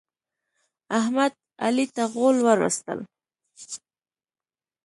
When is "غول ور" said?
2.13-2.59